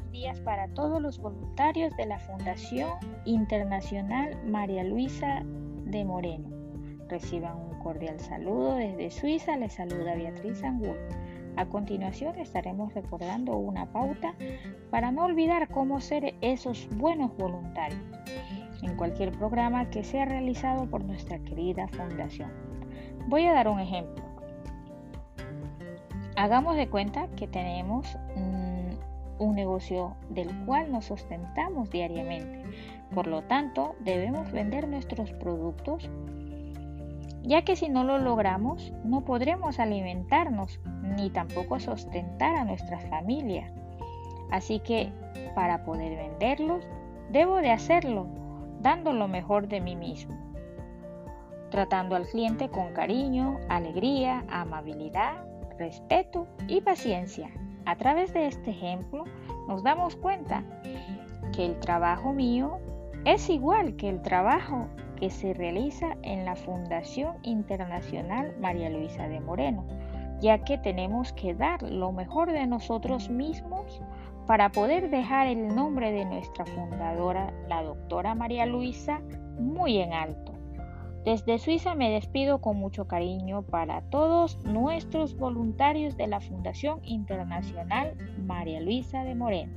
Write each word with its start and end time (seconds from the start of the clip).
días 0.00 0.40
para 0.40 0.68
todos 0.68 1.02
los 1.02 1.18
voluntarios 1.18 1.94
de 1.96 2.06
la 2.06 2.18
Fundación 2.18 2.90
Internacional 3.26 4.42
María 4.46 4.84
Luisa 4.84 5.42
de 5.84 6.04
Moreno. 6.04 6.48
Reciban 7.08 7.58
un 7.58 7.78
cordial 7.80 8.18
saludo 8.18 8.76
desde 8.76 9.10
Suiza. 9.10 9.56
Les 9.56 9.74
saluda 9.74 10.14
Beatriz 10.14 10.62
Angul. 10.64 10.96
A 11.56 11.66
continuación 11.66 12.38
estaremos 12.38 12.94
recordando 12.94 13.56
una 13.56 13.92
pauta 13.92 14.34
para 14.90 15.12
no 15.12 15.24
olvidar 15.24 15.68
cómo 15.68 16.00
ser 16.00 16.34
esos 16.40 16.88
buenos 16.96 17.36
voluntarios 17.36 18.00
en 18.80 18.96
cualquier 18.96 19.32
programa 19.32 19.90
que 19.90 20.04
sea 20.04 20.24
realizado 20.24 20.88
por 20.88 21.04
nuestra 21.04 21.38
querida 21.40 21.86
fundación. 21.88 22.50
Voy 23.28 23.46
a 23.46 23.52
dar 23.52 23.68
un 23.68 23.78
ejemplo. 23.78 24.24
Hagamos 26.36 26.76
de 26.76 26.88
cuenta 26.88 27.28
que 27.36 27.46
tenemos 27.46 28.16
un 29.42 29.56
negocio 29.56 30.16
del 30.30 30.48
cual 30.64 30.92
nos 30.92 31.06
sustentamos 31.06 31.90
diariamente. 31.90 32.64
Por 33.14 33.26
lo 33.26 33.42
tanto, 33.42 33.94
debemos 34.00 34.50
vender 34.52 34.88
nuestros 34.88 35.32
productos, 35.32 36.08
ya 37.42 37.62
que 37.62 37.76
si 37.76 37.88
no 37.88 38.04
lo 38.04 38.18
logramos, 38.18 38.92
no 39.04 39.24
podremos 39.24 39.80
alimentarnos 39.80 40.80
ni 41.16 41.28
tampoco 41.30 41.80
sustentar 41.80 42.54
a 42.54 42.64
nuestra 42.64 43.00
familia. 43.00 43.72
Así 44.50 44.78
que, 44.78 45.12
para 45.54 45.84
poder 45.84 46.16
venderlos, 46.16 46.86
debo 47.30 47.56
de 47.56 47.70
hacerlo 47.70 48.26
dando 48.80 49.12
lo 49.12 49.28
mejor 49.28 49.68
de 49.68 49.80
mí 49.80 49.96
mismo, 49.96 50.36
tratando 51.70 52.16
al 52.16 52.26
cliente 52.28 52.68
con 52.68 52.92
cariño, 52.92 53.58
alegría, 53.68 54.44
amabilidad, 54.48 55.44
respeto 55.78 56.46
y 56.68 56.80
paciencia. 56.80 57.50
A 57.84 57.96
través 57.96 58.32
de 58.32 58.46
este 58.46 58.70
ejemplo 58.70 59.24
nos 59.68 59.82
damos 59.82 60.16
cuenta 60.16 60.62
que 61.54 61.66
el 61.66 61.78
trabajo 61.80 62.32
mío 62.32 62.78
es 63.24 63.48
igual 63.50 63.96
que 63.96 64.08
el 64.08 64.22
trabajo 64.22 64.88
que 65.16 65.30
se 65.30 65.54
realiza 65.54 66.16
en 66.22 66.44
la 66.44 66.56
Fundación 66.56 67.36
Internacional 67.42 68.56
María 68.60 68.90
Luisa 68.90 69.28
de 69.28 69.40
Moreno, 69.40 69.86
ya 70.40 70.64
que 70.64 70.78
tenemos 70.78 71.32
que 71.32 71.54
dar 71.54 71.82
lo 71.82 72.12
mejor 72.12 72.50
de 72.50 72.66
nosotros 72.66 73.28
mismos 73.28 74.02
para 74.46 74.70
poder 74.72 75.10
dejar 75.10 75.46
el 75.46 75.74
nombre 75.74 76.10
de 76.10 76.24
nuestra 76.24 76.66
fundadora, 76.66 77.52
la 77.68 77.82
doctora 77.82 78.34
María 78.34 78.66
Luisa, 78.66 79.20
muy 79.58 79.98
en 79.98 80.12
alto. 80.12 80.51
Desde 81.24 81.58
Suiza 81.58 81.94
me 81.94 82.10
despido 82.10 82.60
con 82.60 82.78
mucho 82.78 83.06
cariño 83.06 83.62
para 83.62 84.02
todos 84.10 84.58
nuestros 84.64 85.36
voluntarios 85.36 86.16
de 86.16 86.26
la 86.26 86.40
Fundación 86.40 87.00
Internacional 87.04 88.16
María 88.44 88.80
Luisa 88.80 89.22
de 89.22 89.36
Moreno. 89.36 89.72